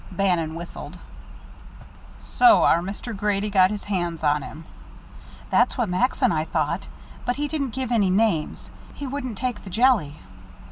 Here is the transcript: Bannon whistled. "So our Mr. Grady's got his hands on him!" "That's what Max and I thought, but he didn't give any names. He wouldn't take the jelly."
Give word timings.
Bannon 0.11 0.55
whistled. 0.55 0.97
"So 2.19 2.63
our 2.63 2.81
Mr. 2.81 3.15
Grady's 3.15 3.53
got 3.53 3.69
his 3.69 3.83
hands 3.83 4.23
on 4.23 4.41
him!" 4.41 4.65
"That's 5.51 5.77
what 5.77 5.89
Max 5.89 6.23
and 6.23 6.33
I 6.33 6.43
thought, 6.43 6.87
but 7.23 7.35
he 7.35 7.47
didn't 7.47 7.69
give 7.69 7.91
any 7.91 8.09
names. 8.09 8.71
He 8.95 9.05
wouldn't 9.05 9.37
take 9.37 9.63
the 9.63 9.69
jelly." 9.69 10.15